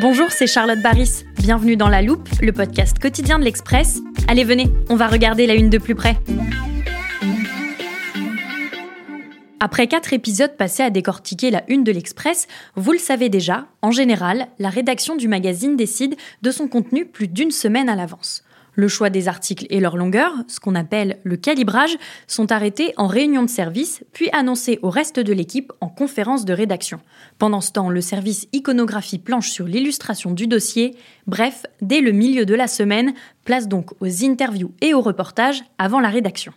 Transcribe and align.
Bonjour, 0.00 0.30
c'est 0.30 0.46
Charlotte 0.46 0.80
Baris. 0.80 1.24
Bienvenue 1.40 1.76
dans 1.76 1.88
La 1.88 2.02
Loupe, 2.02 2.28
le 2.40 2.52
podcast 2.52 3.00
quotidien 3.00 3.40
de 3.40 3.42
l'Express. 3.42 3.98
Allez, 4.28 4.44
venez, 4.44 4.70
on 4.88 4.94
va 4.94 5.08
regarder 5.08 5.44
la 5.44 5.54
une 5.54 5.70
de 5.70 5.78
plus 5.78 5.96
près. 5.96 6.16
Après 9.58 9.88
quatre 9.88 10.12
épisodes 10.12 10.56
passés 10.56 10.84
à 10.84 10.90
décortiquer 10.90 11.50
la 11.50 11.64
une 11.66 11.82
de 11.82 11.90
l'Express, 11.90 12.46
vous 12.76 12.92
le 12.92 12.98
savez 12.98 13.28
déjà, 13.28 13.66
en 13.82 13.90
général, 13.90 14.46
la 14.60 14.68
rédaction 14.68 15.16
du 15.16 15.26
magazine 15.26 15.76
décide 15.76 16.14
de 16.42 16.50
son 16.52 16.68
contenu 16.68 17.04
plus 17.04 17.26
d'une 17.26 17.50
semaine 17.50 17.88
à 17.88 17.96
l'avance. 17.96 18.44
Le 18.78 18.86
choix 18.86 19.10
des 19.10 19.26
articles 19.26 19.66
et 19.70 19.80
leur 19.80 19.96
longueur, 19.96 20.32
ce 20.46 20.60
qu'on 20.60 20.76
appelle 20.76 21.18
le 21.24 21.36
calibrage, 21.36 21.96
sont 22.28 22.52
arrêtés 22.52 22.94
en 22.96 23.08
réunion 23.08 23.42
de 23.42 23.50
service, 23.50 24.04
puis 24.12 24.28
annoncés 24.30 24.78
au 24.82 24.88
reste 24.88 25.18
de 25.18 25.32
l'équipe 25.32 25.72
en 25.80 25.88
conférence 25.88 26.44
de 26.44 26.52
rédaction. 26.52 27.00
Pendant 27.40 27.60
ce 27.60 27.72
temps, 27.72 27.90
le 27.90 28.00
service 28.00 28.46
iconographie 28.52 29.18
planche 29.18 29.50
sur 29.50 29.66
l'illustration 29.66 30.30
du 30.30 30.46
dossier. 30.46 30.94
Bref, 31.26 31.66
dès 31.82 32.00
le 32.00 32.12
milieu 32.12 32.46
de 32.46 32.54
la 32.54 32.68
semaine, 32.68 33.14
place 33.44 33.66
donc 33.66 34.00
aux 34.00 34.24
interviews 34.24 34.70
et 34.80 34.94
aux 34.94 35.00
reportages 35.00 35.64
avant 35.78 35.98
la 35.98 36.10
rédaction. 36.10 36.52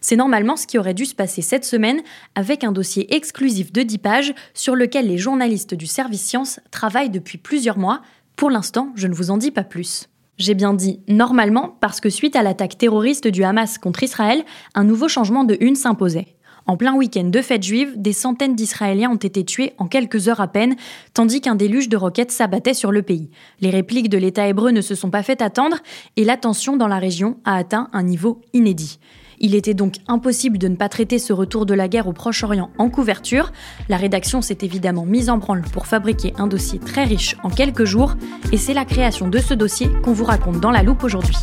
C'est 0.00 0.16
normalement 0.16 0.56
ce 0.56 0.66
qui 0.66 0.76
aurait 0.76 0.92
dû 0.92 1.04
se 1.04 1.14
passer 1.14 1.40
cette 1.40 1.64
semaine 1.64 2.00
avec 2.34 2.64
un 2.64 2.72
dossier 2.72 3.14
exclusif 3.14 3.72
de 3.72 3.82
10 3.82 3.98
pages 3.98 4.34
sur 4.54 4.74
lequel 4.74 5.06
les 5.06 5.18
journalistes 5.18 5.74
du 5.74 5.86
service 5.86 6.24
science 6.24 6.58
travaillent 6.72 7.10
depuis 7.10 7.38
plusieurs 7.38 7.78
mois. 7.78 8.02
Pour 8.34 8.50
l'instant, 8.50 8.90
je 8.96 9.06
ne 9.06 9.14
vous 9.14 9.30
en 9.30 9.36
dis 9.36 9.52
pas 9.52 9.62
plus. 9.62 10.08
J'ai 10.40 10.54
bien 10.54 10.72
dit 10.72 11.00
normalement 11.06 11.76
parce 11.80 12.00
que 12.00 12.08
suite 12.08 12.34
à 12.34 12.42
l'attaque 12.42 12.78
terroriste 12.78 13.28
du 13.28 13.44
Hamas 13.44 13.76
contre 13.76 14.02
Israël, 14.02 14.42
un 14.74 14.84
nouveau 14.84 15.06
changement 15.06 15.44
de 15.44 15.54
une 15.60 15.76
s'imposait. 15.76 16.34
En 16.64 16.78
plein 16.78 16.94
week-end 16.94 17.24
de 17.24 17.42
fête 17.42 17.62
juive, 17.62 17.92
des 17.96 18.14
centaines 18.14 18.54
d'Israéliens 18.54 19.10
ont 19.10 19.16
été 19.16 19.44
tués 19.44 19.74
en 19.76 19.86
quelques 19.86 20.28
heures 20.28 20.40
à 20.40 20.48
peine, 20.48 20.76
tandis 21.12 21.42
qu'un 21.42 21.56
déluge 21.56 21.90
de 21.90 21.98
roquettes 21.98 22.30
s'abattait 22.30 22.72
sur 22.72 22.90
le 22.90 23.02
pays. 23.02 23.28
Les 23.60 23.68
répliques 23.68 24.08
de 24.08 24.16
l'État 24.16 24.48
hébreu 24.48 24.70
ne 24.70 24.80
se 24.80 24.94
sont 24.94 25.10
pas 25.10 25.22
fait 25.22 25.42
attendre 25.42 25.76
et 26.16 26.24
la 26.24 26.38
tension 26.38 26.78
dans 26.78 26.88
la 26.88 26.98
région 26.98 27.36
a 27.44 27.56
atteint 27.56 27.90
un 27.92 28.02
niveau 28.02 28.40
inédit. 28.54 28.98
Il 29.42 29.54
était 29.54 29.72
donc 29.72 29.94
impossible 30.06 30.58
de 30.58 30.68
ne 30.68 30.76
pas 30.76 30.90
traiter 30.90 31.18
ce 31.18 31.32
retour 31.32 31.64
de 31.64 31.72
la 31.72 31.88
guerre 31.88 32.06
au 32.06 32.12
Proche-Orient 32.12 32.70
en 32.76 32.90
couverture. 32.90 33.52
La 33.88 33.96
rédaction 33.96 34.42
s'est 34.42 34.58
évidemment 34.60 35.06
mise 35.06 35.30
en 35.30 35.38
branle 35.38 35.62
pour 35.72 35.86
fabriquer 35.86 36.34
un 36.36 36.46
dossier 36.46 36.78
très 36.78 37.04
riche 37.04 37.36
en 37.42 37.48
quelques 37.48 37.84
jours, 37.84 38.16
et 38.52 38.58
c'est 38.58 38.74
la 38.74 38.84
création 38.84 39.28
de 39.28 39.38
ce 39.38 39.54
dossier 39.54 39.88
qu'on 40.02 40.12
vous 40.12 40.24
raconte 40.24 40.60
dans 40.60 40.70
la 40.70 40.82
loupe 40.82 41.02
aujourd'hui. 41.04 41.36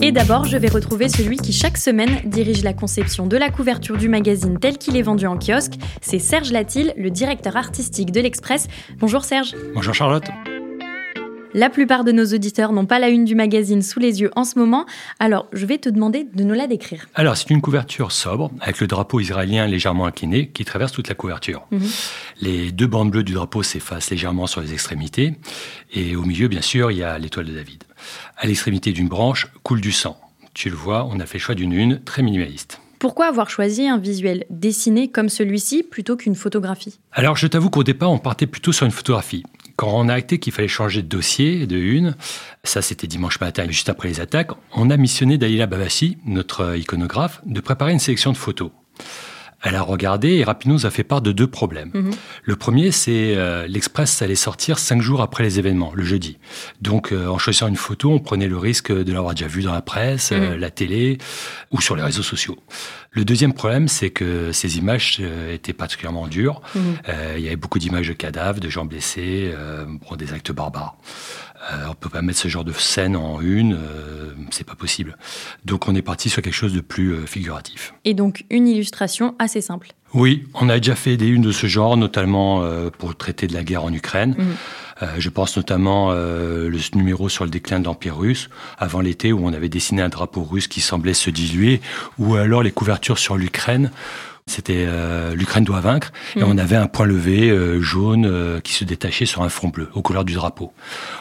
Et 0.00 0.10
d'abord, 0.10 0.44
je 0.46 0.56
vais 0.56 0.68
retrouver 0.68 1.08
celui 1.08 1.36
qui 1.36 1.52
chaque 1.52 1.76
semaine 1.76 2.20
dirige 2.24 2.62
la 2.62 2.72
conception 2.72 3.26
de 3.26 3.36
la 3.36 3.50
couverture 3.50 3.98
du 3.98 4.08
magazine 4.08 4.58
tel 4.58 4.78
qu'il 4.78 4.96
est 4.96 5.02
vendu 5.02 5.26
en 5.26 5.38
kiosque. 5.38 5.74
C'est 6.00 6.18
Serge 6.18 6.52
Latil, 6.52 6.94
le 6.96 7.10
directeur 7.10 7.56
artistique 7.56 8.12
de 8.12 8.20
l'Express. 8.20 8.66
Bonjour 8.98 9.24
Serge. 9.24 9.54
Bonjour 9.74 9.94
Charlotte. 9.94 10.24
La 11.54 11.70
plupart 11.70 12.02
de 12.02 12.10
nos 12.10 12.24
auditeurs 12.26 12.72
n'ont 12.72 12.84
pas 12.84 12.98
la 12.98 13.08
une 13.08 13.24
du 13.24 13.36
magazine 13.36 13.80
sous 13.80 14.00
les 14.00 14.20
yeux 14.20 14.32
en 14.34 14.42
ce 14.42 14.58
moment, 14.58 14.86
alors 15.20 15.46
je 15.52 15.64
vais 15.66 15.78
te 15.78 15.88
demander 15.88 16.26
de 16.34 16.42
nous 16.42 16.52
la 16.52 16.66
décrire. 16.66 17.06
Alors, 17.14 17.36
c'est 17.36 17.48
une 17.50 17.60
couverture 17.60 18.10
sobre, 18.10 18.50
avec 18.60 18.80
le 18.80 18.88
drapeau 18.88 19.20
israélien 19.20 19.68
légèrement 19.68 20.06
incliné, 20.06 20.48
qui 20.48 20.64
traverse 20.64 20.90
toute 20.90 21.08
la 21.08 21.14
couverture. 21.14 21.64
Mhm. 21.70 21.80
Les 22.40 22.72
deux 22.72 22.88
bandes 22.88 23.12
bleues 23.12 23.22
du 23.22 23.34
drapeau 23.34 23.62
s'effacent 23.62 24.10
légèrement 24.10 24.48
sur 24.48 24.62
les 24.62 24.72
extrémités, 24.72 25.34
et 25.92 26.16
au 26.16 26.22
milieu, 26.22 26.48
bien 26.48 26.60
sûr, 26.60 26.90
il 26.90 26.98
y 26.98 27.04
a 27.04 27.16
l'étoile 27.20 27.46
de 27.46 27.54
David. 27.54 27.84
À 28.36 28.48
l'extrémité 28.48 28.90
d'une 28.90 29.08
branche 29.08 29.46
coule 29.62 29.80
du 29.80 29.92
sang. 29.92 30.18
Tu 30.54 30.70
le 30.70 30.76
vois, 30.76 31.08
on 31.08 31.20
a 31.20 31.26
fait 31.26 31.38
le 31.38 31.42
choix 31.42 31.54
d'une 31.54 31.72
une 31.72 32.02
très 32.02 32.22
minimaliste. 32.22 32.80
Pourquoi 32.98 33.26
avoir 33.26 33.48
choisi 33.48 33.86
un 33.86 33.98
visuel 33.98 34.44
dessiné 34.50 35.08
comme 35.08 35.28
celui-ci 35.28 35.84
plutôt 35.84 36.16
qu'une 36.16 36.34
photographie? 36.34 36.98
Alors, 37.12 37.36
je 37.36 37.46
t'avoue 37.46 37.70
qu'au 37.70 37.84
départ, 37.84 38.10
on 38.10 38.18
partait 38.18 38.46
plutôt 38.46 38.72
sur 38.72 38.86
une 38.86 38.92
photographie. 38.92 39.44
Quand 39.76 39.90
on 39.92 40.08
a 40.08 40.14
acté 40.14 40.38
qu'il 40.38 40.52
fallait 40.52 40.68
changer 40.68 41.02
de 41.02 41.08
dossier, 41.08 41.66
de 41.66 41.76
une, 41.76 42.14
ça 42.62 42.80
c'était 42.80 43.08
dimanche 43.08 43.40
matin, 43.40 43.66
juste 43.68 43.88
après 43.88 44.08
les 44.08 44.20
attaques, 44.20 44.52
on 44.72 44.88
a 44.90 44.96
missionné 44.96 45.36
Dalila 45.36 45.66
Babassi, 45.66 46.18
notre 46.24 46.76
iconographe, 46.76 47.40
de 47.44 47.60
préparer 47.60 47.92
une 47.92 47.98
sélection 47.98 48.32
de 48.32 48.36
photos. 48.36 48.70
Elle 49.64 49.76
a 49.76 49.82
regardé 49.82 50.34
et 50.34 50.44
rapidement 50.44 50.74
nous 50.74 50.86
a 50.86 50.90
fait 50.90 51.04
part 51.04 51.22
de 51.22 51.32
deux 51.32 51.46
problèmes. 51.46 51.90
Mhm. 51.94 52.10
Le 52.42 52.56
premier, 52.56 52.90
c'est 52.90 53.34
euh, 53.36 53.66
l'Express 53.66 54.22
allait 54.22 54.34
sortir 54.34 54.78
cinq 54.78 55.00
jours 55.00 55.20
après 55.22 55.42
les 55.42 55.58
événements, 55.58 55.92
le 55.94 56.04
jeudi. 56.04 56.38
Donc, 56.80 57.12
euh, 57.12 57.28
en 57.28 57.38
choisissant 57.38 57.68
une 57.68 57.76
photo, 57.76 58.10
on 58.10 58.18
prenait 58.18 58.48
le 58.48 58.58
risque 58.58 58.92
de 58.92 59.12
l'avoir 59.12 59.34
déjà 59.34 59.46
vue 59.46 59.62
dans 59.62 59.72
la 59.72 59.82
presse, 59.82 60.30
euh, 60.32 60.56
la 60.56 60.70
télé 60.70 61.18
ou 61.70 61.80
sur 61.80 61.96
les 61.96 62.02
réseaux 62.02 62.22
sociaux. 62.22 62.58
Le 63.14 63.24
deuxième 63.24 63.52
problème, 63.52 63.86
c'est 63.86 64.10
que 64.10 64.50
ces 64.50 64.76
images 64.76 65.18
euh, 65.20 65.54
étaient 65.54 65.72
particulièrement 65.72 66.26
dures. 66.26 66.60
Mhm. 66.74 66.82
Euh, 67.08 67.34
il 67.38 67.44
y 67.44 67.46
avait 67.46 67.56
beaucoup 67.56 67.78
d'images 67.78 68.08
de 68.08 68.12
cadavres, 68.12 68.58
de 68.58 68.68
gens 68.68 68.84
blessés, 68.84 69.52
euh, 69.54 69.86
bon, 69.86 70.16
des 70.16 70.32
actes 70.32 70.50
barbares. 70.50 70.96
Euh, 71.72 71.86
on 71.90 71.94
peut 71.94 72.10
pas 72.10 72.22
mettre 72.22 72.38
ce 72.38 72.48
genre 72.48 72.64
de 72.64 72.72
scène 72.72 73.16
en 73.16 73.40
une, 73.40 73.74
euh, 73.74 74.32
c'est 74.50 74.66
pas 74.66 74.74
possible. 74.74 75.16
Donc 75.64 75.88
on 75.88 75.94
est 75.94 76.02
parti 76.02 76.28
sur 76.28 76.42
quelque 76.42 76.54
chose 76.54 76.74
de 76.74 76.80
plus 76.80 77.12
euh, 77.12 77.26
figuratif. 77.26 77.94
Et 78.04 78.14
donc 78.14 78.44
une 78.50 78.68
illustration 78.68 79.34
assez 79.38 79.60
simple. 79.60 79.94
Oui, 80.14 80.44
on 80.54 80.68
a 80.68 80.78
déjà 80.78 80.94
fait 80.94 81.16
des 81.16 81.26
unes 81.26 81.42
de 81.42 81.50
ce 81.50 81.66
genre, 81.66 81.96
notamment 81.96 82.62
euh, 82.62 82.88
pour 82.88 83.16
traiter 83.16 83.48
de 83.48 83.52
la 83.52 83.64
guerre 83.64 83.82
en 83.82 83.92
Ukraine. 83.92 84.36
Mhm. 84.38 84.46
Euh, 85.02 85.06
je 85.18 85.28
pense 85.28 85.56
notamment 85.56 86.10
euh, 86.12 86.68
le 86.70 86.78
numéro 86.94 87.28
sur 87.28 87.44
le 87.44 87.50
déclin 87.50 87.80
de 87.80 87.86
l'Empire 87.86 88.16
russe, 88.16 88.48
avant 88.78 89.00
l'été, 89.00 89.32
où 89.32 89.44
on 89.44 89.52
avait 89.52 89.68
dessiné 89.68 90.02
un 90.02 90.08
drapeau 90.08 90.44
russe 90.44 90.68
qui 90.68 90.80
semblait 90.80 91.14
se 91.14 91.30
diluer, 91.30 91.80
ou 92.18 92.36
alors 92.36 92.62
les 92.62 92.70
couvertures 92.70 93.18
sur 93.18 93.36
l'Ukraine. 93.36 93.90
C'était 94.46 94.84
euh, 94.86 95.34
l'Ukraine 95.34 95.64
doit 95.64 95.80
vaincre, 95.80 96.12
et 96.36 96.40
Mhm. 96.40 96.48
on 96.50 96.58
avait 96.58 96.76
un 96.76 96.86
point 96.86 97.06
levé 97.06 97.48
euh, 97.48 97.80
jaune 97.80 98.26
euh, 98.26 98.60
qui 98.60 98.74
se 98.74 98.84
détachait 98.84 99.24
sur 99.24 99.42
un 99.42 99.48
fond 99.48 99.68
bleu, 99.68 99.88
aux 99.94 100.02
couleurs 100.02 100.24
du 100.26 100.34
drapeau. 100.34 100.72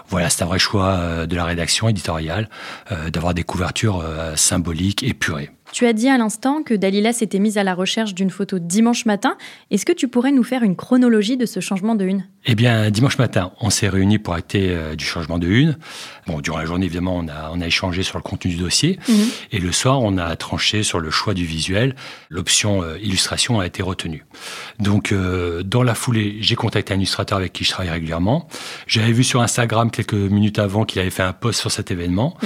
Voilà, 0.10 0.30
c'est 0.30 0.44
un 0.44 0.46
vrai 0.46 0.60
choix 0.60 0.90
euh, 0.90 1.26
de 1.26 1.36
la 1.38 1.46
rédaction 1.46 1.88
éditoriale 1.88 2.50
euh, 2.92 3.10
d'avoir 3.10 3.34
des 3.34 3.44
couvertures 3.44 4.02
euh, 4.04 4.36
symboliques 4.36 5.04
épurées. 5.04 5.52
Tu 5.74 5.88
as 5.88 5.94
dit 5.94 6.08
à 6.08 6.20
l'instant 6.20 6.62
que 6.62 6.76
Dalila 6.76 7.14
s'était 7.14 7.40
mise 7.40 7.58
à 7.58 7.64
la 7.64 7.74
recherche 7.74 8.14
d'une 8.14 8.30
photo 8.30 8.60
dimanche 8.60 9.08
matin. 9.08 9.38
Est-ce 9.72 9.88
que 9.88 9.92
tu 9.92 10.08
pourrais 10.08 10.32
nous 10.32 10.44
faire 10.44 10.62
une 10.62 10.76
chronologie 10.76 11.36
de 11.36 11.48
ce 11.48 11.62
changement 11.62 11.96
de 11.96 12.06
une? 12.06 12.28
Eh 12.46 12.54
bien, 12.54 12.92
dimanche 12.92 13.18
matin, 13.18 13.54
on 13.60 13.72
s'est 13.72 13.90
réunis 13.90 14.20
pour 14.20 14.36
acter 14.36 14.70
euh, 14.70 14.96
du 14.96 15.04
changement 15.04 15.40
de 15.40 15.48
une. 15.48 15.78
Bon, 16.28 16.42
durant 16.42 16.60
la 16.60 16.66
journée, 16.66 16.86
évidemment, 16.86 17.16
on 17.16 17.28
a, 17.28 17.50
on 17.54 17.60
a 17.60 17.66
échangé 17.66 18.04
sur 18.04 18.20
le 18.20 18.22
contenu 18.22 18.52
du 18.52 18.58
dossier. 18.58 19.00
Et 19.52 19.58
le 19.58 19.72
soir, 19.72 20.00
on 20.02 20.18
a 20.20 20.36
tranché 20.36 20.84
sur 20.84 21.00
le 21.00 21.10
choix 21.10 21.34
du 21.34 21.46
visuel. 21.46 21.96
L'option 22.30 22.84
euh, 22.84 23.00
illustration 23.00 23.60
a 23.60 23.66
été 23.66 23.82
retenue. 23.82 24.26
Donc, 24.78 25.12
euh, 25.12 25.64
dans 25.64 25.82
la 25.82 25.96
foulée, 25.96 26.38
j'ai 26.42 26.56
contacté 26.56 26.94
un 26.94 26.98
illustrateur 26.98 27.40
avec 27.40 27.52
qui 27.52 27.64
je 27.64 27.72
travaille 27.72 27.92
régulièrement. 27.92 28.48
J'avais 28.86 29.12
vu 29.12 29.24
sur 29.24 29.42
Instagram 29.42 29.90
quelques 29.90 30.14
minutes 30.14 30.60
avant 30.60 30.86
qu'il 30.86 31.02
avait 31.02 31.10
fait 31.10 31.24
un 31.24 31.34
post 31.34 31.62
sur 31.62 31.72
cet 31.72 31.90
événement. 31.90 32.38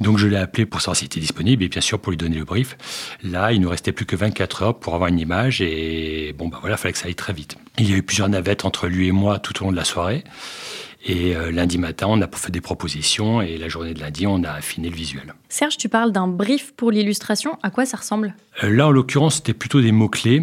Donc, 0.00 0.18
je 0.18 0.26
l'ai 0.26 0.38
appelé 0.38 0.66
pour 0.66 0.80
savoir 0.80 0.96
s'il 0.96 1.06
était 1.06 1.20
disponible 1.20 1.62
et 1.62 1.68
bien 1.68 1.80
sûr 1.80 2.00
pour 2.00 2.10
lui 2.10 2.16
donner 2.16 2.38
le 2.38 2.44
brief. 2.44 2.71
Là, 3.22 3.52
il 3.52 3.60
nous 3.60 3.68
restait 3.68 3.92
plus 3.92 4.06
que 4.06 4.16
24 4.16 4.62
heures 4.62 4.78
pour 4.78 4.94
avoir 4.94 5.08
une 5.08 5.18
image 5.18 5.60
et 5.60 6.34
bon, 6.36 6.48
bah 6.48 6.58
voilà, 6.60 6.76
fallait 6.76 6.92
que 6.92 6.98
ça 6.98 7.06
aille 7.06 7.14
très 7.14 7.32
vite. 7.32 7.56
Il 7.78 7.90
y 7.90 7.94
a 7.94 7.96
eu 7.96 8.02
plusieurs 8.02 8.28
navettes 8.28 8.64
entre 8.64 8.86
lui 8.86 9.08
et 9.08 9.12
moi 9.12 9.38
tout 9.38 9.60
au 9.62 9.66
long 9.66 9.72
de 9.72 9.76
la 9.76 9.84
soirée. 9.84 10.24
Et 11.04 11.34
euh, 11.34 11.50
lundi 11.50 11.78
matin, 11.78 12.06
on 12.08 12.20
a 12.22 12.28
fait 12.32 12.52
des 12.52 12.60
propositions 12.60 13.42
et 13.42 13.58
la 13.58 13.68
journée 13.68 13.92
de 13.92 14.00
lundi, 14.00 14.26
on 14.26 14.44
a 14.44 14.50
affiné 14.50 14.88
le 14.88 14.94
visuel. 14.94 15.34
Serge, 15.48 15.76
tu 15.76 15.88
parles 15.88 16.12
d'un 16.12 16.28
brief 16.28 16.72
pour 16.76 16.92
l'illustration. 16.92 17.58
À 17.62 17.70
quoi 17.70 17.86
ça 17.86 17.96
ressemble? 17.96 18.34
Euh, 18.62 18.70
Là, 18.70 18.86
en 18.86 18.90
l'occurrence, 18.92 19.36
c'était 19.36 19.54
plutôt 19.54 19.80
des 19.80 19.90
mots-clés. 19.90 20.42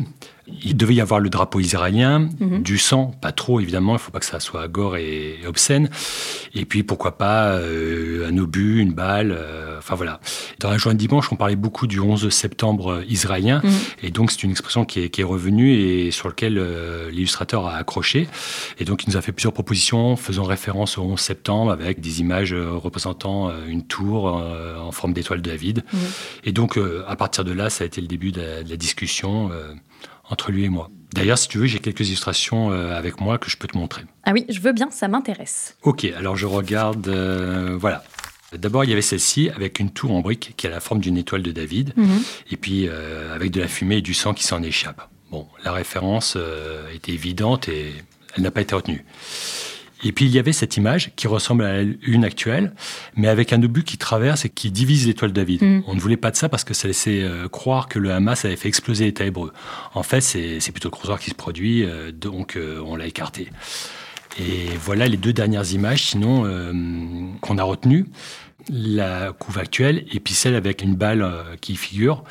Il 0.63 0.75
devait 0.75 0.95
y 0.95 1.01
avoir 1.01 1.19
le 1.19 1.29
drapeau 1.29 1.59
israélien, 1.59 2.29
mhm. 2.39 2.61
du 2.61 2.77
sang, 2.77 3.11
pas 3.21 3.31
trop 3.31 3.59
évidemment, 3.59 3.93
il 3.93 3.95
ne 3.95 3.99
faut 3.99 4.11
pas 4.11 4.19
que 4.19 4.25
ça 4.25 4.39
soit 4.39 4.67
gore 4.67 4.97
et, 4.97 5.39
obscène. 5.47 5.89
Et 6.53 6.65
puis 6.65 6.83
pourquoi 6.83 7.17
pas 7.17 7.53
euh, 7.53 8.27
un 8.27 8.37
obus, 8.37 8.79
une 8.79 8.93
balle, 8.93 9.31
euh, 9.31 9.77
enfin 9.79 9.95
voilà. 9.95 10.19
Dans 10.59 10.69
la 10.69 10.77
journée 10.77 10.95
de 10.95 10.99
dimanche, 10.99 11.31
on 11.31 11.35
parlait 11.35 11.55
beaucoup 11.55 11.87
du 11.87 11.99
11 11.99 12.29
septembre 12.29 13.03
israélien, 13.07 13.61
mhm. 13.63 13.71
et 14.03 14.11
donc 14.11 14.31
c'est 14.31 14.43
une 14.43 14.51
expression 14.51 14.85
qui 14.85 14.99
est, 14.99 15.19
revenue 15.19 15.73
et 15.73 16.11
sur 16.11 16.29
laquelle 16.29 16.57
euh, 16.57 17.11
l'illustrateur 17.11 17.67
a 17.67 17.75
accroché. 17.75 18.27
Et 18.79 18.85
donc 18.85 19.03
il 19.03 19.09
nous 19.09 19.17
a 19.17 19.21
fait 19.21 19.33
plusieurs 19.33 19.53
propositions 19.53 20.15
faisant 20.15 20.43
référence 20.43 20.97
au 20.97 21.03
11 21.03 21.19
septembre 21.19 21.71
avec 21.71 21.99
des 21.99 22.21
images 22.21 22.53
représentant 22.53 23.51
une 23.67 23.83
tour 23.83 24.25
en 24.25 24.91
forme 24.91 25.13
d'étoile 25.13 25.41
de 25.41 25.49
David. 25.49 25.83
Mhm. 25.91 25.99
Et 26.45 26.51
donc 26.53 26.79
à 27.07 27.15
partir 27.15 27.43
de 27.43 27.51
là, 27.51 27.69
ça 27.69 27.83
a 27.83 27.87
été 27.87 27.99
le 27.99 28.07
début 28.07 28.31
de 28.31 28.41
la, 28.41 28.63
de 28.63 28.69
la 28.69 28.77
discussion 28.77 29.51
entre 30.29 30.51
lui 30.51 30.65
et 30.65 30.69
moi. 30.69 30.89
D'ailleurs, 31.13 31.37
si 31.37 31.47
tu 31.47 31.57
veux, 31.57 31.65
j'ai 31.65 31.79
quelques 31.79 32.07
illustrations 32.07 32.71
euh, 32.71 32.95
avec 32.95 33.19
moi 33.19 33.37
que 33.37 33.49
je 33.49 33.57
peux 33.57 33.67
te 33.67 33.77
montrer. 33.77 34.03
Ah 34.23 34.31
oui, 34.33 34.45
je 34.47 34.59
veux 34.59 34.73
bien, 34.73 34.91
ça 34.91 35.07
m'intéresse. 35.07 35.75
Ok, 35.81 36.05
alors 36.05 36.35
je 36.35 36.45
regarde. 36.45 37.07
Euh, 37.07 37.75
voilà. 37.79 38.03
D'abord, 38.53 38.83
il 38.83 38.89
y 38.89 38.93
avait 38.93 39.01
celle-ci 39.01 39.49
avec 39.49 39.79
une 39.79 39.91
tour 39.91 40.11
en 40.11 40.21
brique 40.21 40.53
qui 40.57 40.65
a 40.65 40.69
la 40.69 40.79
forme 40.79 40.99
d'une 40.99 41.17
étoile 41.17 41.43
de 41.43 41.51
David, 41.51 41.93
mhm. 41.95 42.21
et 42.49 42.57
puis 42.57 42.87
euh, 42.87 43.35
avec 43.35 43.51
de 43.51 43.61
la 43.61 43.67
fumée 43.67 43.97
et 43.97 44.01
du 44.01 44.15
sang 44.15 44.33
qui 44.33 44.43
s'en 44.43 44.63
échappe. 44.63 45.07
Bon, 45.29 45.47
la 45.63 45.71
référence 45.71 46.35
était 46.91 47.11
évidente 47.11 47.69
et 47.69 47.93
elle 48.35 48.41
n'a 48.41 48.49
pas 48.49 48.61
été 48.61 48.73
retenue. 48.73 49.05
Et 50.03 50.11
puis 50.11 50.25
il 50.25 50.31
y 50.31 50.39
avait 50.39 50.53
cette 50.53 50.77
image 50.77 51.11
qui 51.15 51.27
ressemble 51.27 51.63
à 51.63 51.81
une 51.81 52.23
actuelle, 52.23 52.73
mais 53.15 53.27
avec 53.27 53.53
un 53.53 53.61
obus 53.61 53.83
qui 53.83 53.97
traverse 53.97 54.45
et 54.45 54.49
qui 54.49 54.71
divise 54.71 55.07
l'étoile 55.07 55.33
David. 55.33 55.61
Mm. 55.61 55.83
On 55.87 55.95
ne 55.95 55.99
voulait 55.99 56.17
pas 56.17 56.31
de 56.31 56.35
ça 56.35 56.49
parce 56.49 56.63
que 56.63 56.73
ça 56.73 56.87
laissait 56.87 57.21
euh, 57.21 57.47
croire 57.47 57.87
que 57.87 57.99
le 57.99 58.11
Hamas 58.11 58.45
avait 58.45 58.55
fait 58.55 58.69
exploser 58.69 59.05
l'État 59.05 59.25
hébreu. 59.25 59.51
En 59.93 60.03
fait, 60.03 60.21
c'est 60.21 60.71
plutôt 60.71 60.89
le 60.89 60.91
croiseur 60.91 61.19
qui 61.19 61.29
se 61.29 61.35
produit, 61.35 61.83
euh, 61.83 62.11
donc 62.11 62.55
euh, 62.55 62.81
on 62.85 62.95
l'a 62.95 63.07
écarté. 63.07 63.49
Et 64.39 64.67
voilà 64.81 65.07
les 65.07 65.17
deux 65.17 65.33
dernières 65.33 65.73
images, 65.73 66.03
sinon, 66.03 66.43
qu'on 67.41 67.57
a 67.57 67.63
retenues 67.63 68.05
la 68.69 69.31
couve 69.31 69.57
actuelle 69.57 70.05
et 70.11 70.19
puis 70.19 70.33
celle 70.33 70.55
avec 70.55 70.81
une 70.81 70.95
balle 70.95 71.21
euh, 71.21 71.55
qui 71.61 71.75
figure. 71.75 72.23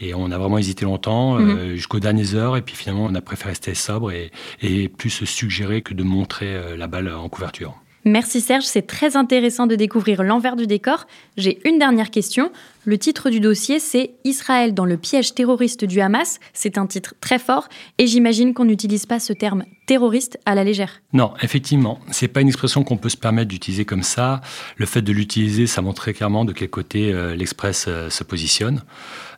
Et 0.00 0.14
on 0.14 0.30
a 0.30 0.38
vraiment 0.38 0.58
hésité 0.58 0.84
longtemps, 0.84 1.36
euh, 1.36 1.40
mhm. 1.40 1.74
jusqu'aux 1.74 2.00
dernières 2.00 2.34
heures. 2.34 2.56
Et 2.56 2.62
puis 2.62 2.76
finalement, 2.76 3.04
on 3.04 3.14
a 3.14 3.20
préféré 3.20 3.50
rester 3.50 3.74
sobre 3.74 4.12
et, 4.12 4.30
et 4.62 4.88
plus 4.88 5.10
se 5.10 5.26
suggérer 5.26 5.82
que 5.82 5.94
de 5.94 6.02
montrer 6.02 6.54
euh, 6.54 6.76
la 6.76 6.86
balle 6.86 7.12
en 7.12 7.28
couverture. 7.28 7.74
Merci 8.04 8.40
Serge, 8.40 8.64
c'est 8.64 8.86
très 8.86 9.16
intéressant 9.16 9.68
de 9.68 9.76
découvrir 9.76 10.24
l'envers 10.24 10.56
du 10.56 10.66
décor. 10.66 11.06
J'ai 11.36 11.60
une 11.68 11.78
dernière 11.78 12.10
question. 12.10 12.50
Le 12.84 12.98
titre 12.98 13.30
du 13.30 13.38
dossier, 13.38 13.78
c'est 13.78 14.14
Israël 14.24 14.74
dans 14.74 14.84
le 14.84 14.96
piège 14.96 15.34
terroriste 15.34 15.84
du 15.84 16.00
Hamas. 16.00 16.40
C'est 16.52 16.78
un 16.78 16.86
titre 16.88 17.14
très 17.20 17.38
fort 17.38 17.68
et 17.98 18.08
j'imagine 18.08 18.54
qu'on 18.54 18.64
n'utilise 18.64 19.06
pas 19.06 19.20
ce 19.20 19.32
terme 19.32 19.64
terroriste 19.86 20.40
à 20.46 20.56
la 20.56 20.64
légère. 20.64 21.00
Non, 21.12 21.32
effectivement, 21.42 22.00
c'est 22.10 22.26
pas 22.26 22.40
une 22.40 22.48
expression 22.48 22.82
qu'on 22.82 22.96
peut 22.96 23.08
se 23.08 23.16
permettre 23.16 23.48
d'utiliser 23.48 23.84
comme 23.84 24.02
ça. 24.02 24.40
Le 24.76 24.86
fait 24.86 25.02
de 25.02 25.12
l'utiliser, 25.12 25.68
ça 25.68 25.80
montre 25.80 26.02
très 26.02 26.12
clairement 26.12 26.44
de 26.44 26.52
quel 26.52 26.70
côté 26.70 27.12
euh, 27.12 27.36
l'Express 27.36 27.86
euh, 27.86 28.10
se 28.10 28.24
positionne. 28.24 28.82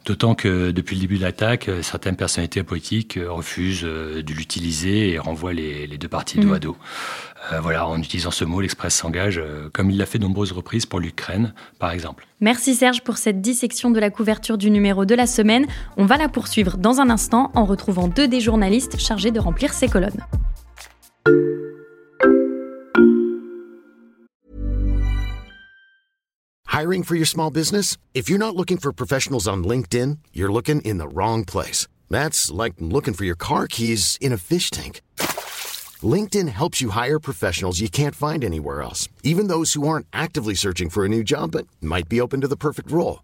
D'autant 0.07 0.35
que 0.35 0.71
depuis 0.71 0.97
le 0.97 1.01
début 1.03 1.17
de 1.17 1.23
l'attaque, 1.23 1.69
euh, 1.69 1.83
certaines 1.83 2.17
personnalités 2.17 2.63
politiques 2.63 3.19
refusent 3.27 3.83
de 3.83 4.33
l'utiliser 4.33 5.11
et 5.11 5.19
renvoient 5.19 5.53
les, 5.53 5.87
deux 5.99 6.09
parties 6.09 6.39
dos 6.39 6.53
à 6.53 6.57
mhm. 6.57 6.61
dos. 6.61 6.77
voilà, 7.61 7.87
en 7.87 7.99
utilisant 7.99 8.31
ce 8.31 8.45
mot, 8.45 8.61
l'Express 8.61 8.95
s'engage, 8.95 9.43
comme 9.73 9.91
il 9.91 9.99
l'a 9.99 10.07
fait 10.07 10.19
de 10.19 10.25
nombreuses 10.25 10.53
reprises 10.53 10.87
pour 10.87 11.01
l'Ukraine, 11.01 11.53
par 11.79 11.91
exemple. 11.91 12.27
Merci 12.41 12.75
Serge 12.75 13.01
pour 13.01 13.17
cette 13.35 13.41
dissection 13.41 13.91
de 13.91 13.99
la 13.99 14.11
couverture 14.11 14.57
du 14.57 14.71
numéro 14.71 15.05
de 15.05 15.15
la 15.15 15.27
semaine. 15.27 15.67
On 15.97 16.07
va 16.07 16.17
la 16.17 16.29
poursuivre 16.29 16.77
dans 16.77 17.01
un 17.01 17.11
instant 17.11 17.51
en 17.55 17.65
retrouvant 17.65 18.07
deux 18.07 18.29
des 18.29 18.41
journalistes 18.41 18.97
chargés 18.99 19.33
de 19.33 19.41
remplir 19.41 19.73
ces 19.73 19.89
colonnes. 19.89 20.25
Hiring 26.73 27.03
for 27.03 27.17
your 27.17 27.27
small 27.27 27.51
business? 27.51 27.97
If 28.15 28.29
you're 28.29 28.39
not 28.39 28.55
looking 28.55 28.79
for 28.79 28.93
professionals 28.93 29.49
on 29.49 29.65
LinkedIn, 29.65 30.19
you're 30.33 30.53
looking 30.53 30.81
in 30.83 30.99
the 30.99 31.09
wrong 31.13 31.45
place. 31.45 31.89
That's 32.11 32.53
like 32.53 32.75
looking 32.79 33.15
for 33.15 33.25
your 33.25 33.37
car 33.37 33.67
keys 33.67 34.17
in 34.21 34.33
a 34.33 34.37
fish 34.37 34.71
tank. 34.71 35.01
LinkedIn 36.03 36.49
helps 36.49 36.81
you 36.81 36.91
hire 36.91 37.19
professionals 37.19 37.81
you 37.81 37.89
can't 37.89 38.15
find 38.15 38.45
anywhere 38.45 38.83
else, 38.83 39.09
even 39.23 39.49
those 39.49 39.73
who 39.75 39.89
aren't 39.89 40.07
actively 40.13 40.55
searching 40.55 40.91
for 40.91 41.05
a 41.05 41.09
new 41.09 41.25
job 41.25 41.51
but 41.53 41.67
might 41.81 42.09
be 42.09 42.21
open 42.21 42.41
to 42.41 42.49
the 42.49 42.57
perfect 42.57 42.91
role. 42.91 43.24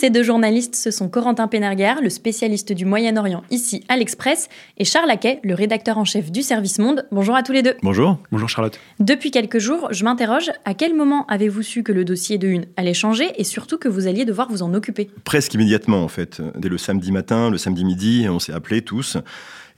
Ces 0.00 0.08
deux 0.08 0.22
journalistes, 0.22 0.76
ce 0.76 0.90
sont 0.90 1.10
Corentin 1.10 1.46
Pénerguer, 1.46 1.96
le 2.02 2.08
spécialiste 2.08 2.72
du 2.72 2.86
Moyen-Orient 2.86 3.42
ici 3.50 3.84
à 3.90 3.98
l'Express, 3.98 4.48
et 4.78 4.86
Charles 4.86 5.08
Laquet, 5.08 5.40
le 5.44 5.52
rédacteur 5.52 5.98
en 5.98 6.06
chef 6.06 6.32
du 6.32 6.40
Service 6.40 6.78
Monde. 6.78 7.06
Bonjour 7.12 7.36
à 7.36 7.42
tous 7.42 7.52
les 7.52 7.60
deux. 7.60 7.74
Bonjour. 7.82 8.16
Bonjour 8.32 8.48
Charlotte. 8.48 8.80
Depuis 8.98 9.30
quelques 9.30 9.58
jours, 9.58 9.88
je 9.90 10.02
m'interroge, 10.04 10.52
à 10.64 10.72
quel 10.72 10.96
moment 10.96 11.26
avez-vous 11.26 11.62
su 11.62 11.82
que 11.82 11.92
le 11.92 12.06
dossier 12.06 12.38
de 12.38 12.48
Une 12.48 12.64
allait 12.78 12.94
changer 12.94 13.30
et 13.36 13.44
surtout 13.44 13.76
que 13.76 13.88
vous 13.88 14.06
alliez 14.06 14.24
devoir 14.24 14.48
vous 14.48 14.62
en 14.62 14.72
occuper? 14.72 15.10
Presque 15.24 15.52
immédiatement 15.52 16.02
en 16.02 16.08
fait. 16.08 16.40
Dès 16.56 16.70
le 16.70 16.78
samedi 16.78 17.12
matin, 17.12 17.50
le 17.50 17.58
samedi 17.58 17.84
midi, 17.84 18.26
on 18.26 18.38
s'est 18.38 18.54
appelés 18.54 18.80
tous 18.80 19.18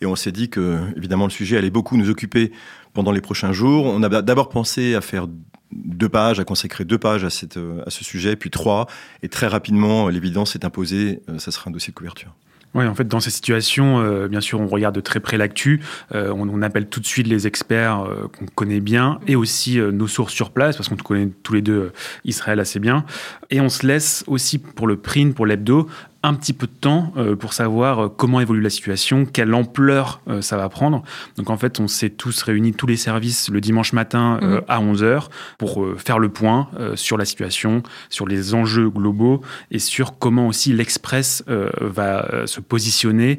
et 0.00 0.06
on 0.06 0.14
s'est 0.14 0.30
dit 0.30 0.48
que 0.48 0.78
évidemment 0.96 1.25
le 1.25 1.32
sujet 1.32 1.56
allait 1.56 1.70
beaucoup 1.70 1.96
nous 1.96 2.10
occuper 2.10 2.52
pendant 2.92 3.10
les 3.10 3.20
prochains 3.20 3.52
jours. 3.52 3.86
On 3.86 4.00
a 4.04 4.22
d'abord 4.22 4.50
pensé 4.50 4.94
à 4.94 5.00
faire 5.00 5.26
deux 5.72 6.08
pages, 6.08 6.40
à 6.40 6.44
consacrer 6.44 6.84
deux 6.84 6.98
pages 6.98 7.24
à, 7.24 7.30
cette, 7.30 7.58
à 7.86 7.90
ce 7.90 8.04
sujet, 8.04 8.36
puis 8.36 8.50
trois. 8.50 8.86
Et 9.22 9.28
très 9.28 9.46
rapidement, 9.46 10.08
l'évidence 10.08 10.52
s'est 10.52 10.64
imposée, 10.64 11.20
euh, 11.28 11.38
ça 11.38 11.50
sera 11.50 11.70
un 11.70 11.72
dossier 11.72 11.92
de 11.92 11.96
couverture. 11.96 12.34
Oui, 12.74 12.86
en 12.86 12.94
fait, 12.94 13.06
dans 13.06 13.20
ces 13.20 13.30
situations, 13.30 14.00
euh, 14.00 14.28
bien 14.28 14.40
sûr, 14.40 14.58
on 14.58 14.66
regarde 14.66 14.94
de 14.94 15.02
très 15.02 15.20
près 15.20 15.36
l'actu, 15.36 15.82
euh, 16.14 16.32
on, 16.34 16.62
appelle 16.62 16.88
tout 16.88 17.00
de 17.00 17.06
suite 17.06 17.26
les 17.26 17.46
experts 17.46 18.06
qu'on 18.38 18.46
connaît 18.46 18.80
bien 18.80 19.19
et 19.26 19.36
aussi 19.36 19.78
nos 19.78 20.06
sources 20.06 20.32
sur 20.32 20.52
place, 20.52 20.78
parce 20.78 20.88
qu'on 20.88 20.96
connaît 20.96 21.28
tous 21.42 21.52
les 21.52 21.61
deux 21.61 21.92
Israël 22.25 22.61
assez 22.61 22.78
bien. 22.78 23.04
Et 23.50 23.61
on 23.61 23.68
se 23.68 23.87
laisse 23.87 24.25
aussi 24.26 24.58
pour 24.58 24.87
le 24.87 24.97
print, 24.97 25.35
pour 25.35 25.44
l'hebdo, 25.44 25.87
un 26.25 26.35
petit 26.35 26.52
peu 26.52 26.67
de 26.67 26.73
temps 26.73 27.12
euh, 27.17 27.35
pour 27.35 27.52
savoir 27.52 27.99
euh, 27.99 28.09
comment 28.09 28.41
évolue 28.41 28.61
la 28.61 28.71
situation, 28.71 29.25
quelle 29.25 29.52
ampleur 29.55 30.21
euh, 30.29 30.41
ça 30.41 30.57
va 30.57 30.69
prendre. 30.69 31.02
Donc 31.37 31.50
en 31.50 31.57
fait, 31.57 31.81
on 31.81 31.88
s'est 31.88 32.11
tous 32.11 32.43
réunis, 32.43 32.73
tous 32.73 32.87
les 32.87 32.97
services, 32.97 33.50
le 33.50 33.61
dimanche 33.61 33.93
matin 33.93 34.38
mhm. 34.41 34.61
à 34.69 34.81
11h 34.81 35.29
pour 35.59 35.85
faire 35.97 36.19
le 36.19 36.29
point 36.29 36.69
sur 36.95 37.17
la 37.17 37.25
situation, 37.25 37.83
sur 38.09 38.26
les 38.26 38.55
enjeux 38.55 38.88
globaux 38.88 39.43
et 39.71 39.79
sur 39.79 40.19
comment 40.19 40.47
aussi 40.47 40.73
l'Express 40.73 41.45
va 41.81 42.47
se 42.47 42.61
positionner. 42.61 43.38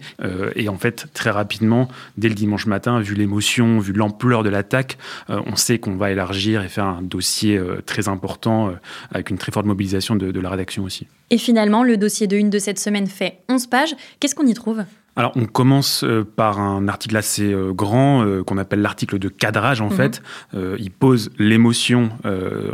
et 0.56 0.70
en 0.70 0.78
fait, 0.78 1.08
très 1.14 1.30
rapidement, 1.30 1.88
dès 2.18 2.30
le 2.30 2.36
dimanche 2.36 2.66
matin, 2.66 3.00
vu 3.00 3.16
l'émotion, 3.16 3.80
vu 3.80 3.94
l'ampleur 3.94 4.44
de 4.44 4.50
l'attaque, 4.50 4.98
on 5.30 5.56
sait 5.56 5.80
qu'on 5.80 5.96
va 5.96 6.12
élargir 6.12 6.64
et 6.64 6.70
faire 6.70 6.86
un 6.86 7.02
dossier 7.02 7.60
très 7.86 8.08
important 8.08 8.74
avec 9.12 9.30
une 9.30 9.38
très 9.38 9.52
forte 9.52 9.66
mobilisation 9.66 10.16
de, 10.16 10.32
de 10.32 10.40
la 10.40 10.50
rédaction 10.50 10.84
aussi. 10.84 11.08
Et 11.34 11.40
finalement, 11.40 11.84
le 11.84 11.98
dossier 11.98 12.28
de 12.28 12.38
une 12.38 12.52
de 12.52 12.60
cette 12.60 12.73
semaine 12.80 13.08
fait 13.08 13.40
11 13.50 13.68
pages. 13.68 13.96
Qu'est-ce 14.20 14.36
qu'on 14.36 14.48
y 14.48 14.54
trouve? 14.54 14.84
Alors, 15.16 15.32
on 15.36 15.46
commence 15.46 16.04
euh, 16.04 16.24
par 16.24 16.60
un 16.60 16.88
article 16.88 17.16
assez 17.18 17.54
euh, 17.54 17.72
grand 17.72 18.26
euh, 18.26 18.44
qu'on 18.44 18.58
appelle 18.58 18.82
l'article 18.82 19.20
de 19.20 19.30
cadrage 19.30 19.80
en 19.82 19.90
mhm. 19.90 19.96
fait. 19.96 20.22
il 20.54 20.92
pose 20.92 21.32
l'émotion 21.38 22.10